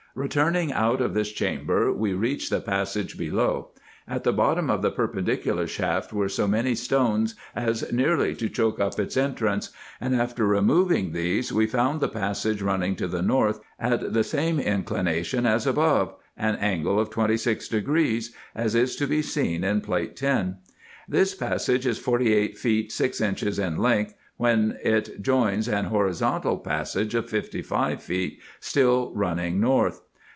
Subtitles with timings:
[0.13, 3.69] Returning out of this chamber we reached the passage below.
[4.05, 8.81] At the bottom of the perpendicular shaft were so many stones as nearly to choke
[8.81, 9.69] up its entrance,
[10.01, 14.59] and after removing these we found the passage running to the north, at the same
[14.59, 20.57] inclination as above, an angle of 26°, as is to be seen in Plate 10.
[21.07, 26.57] This passage is forty eight feet six inches in length, when it joins an horizontal
[26.57, 30.01] passage of fifty five feet still running north.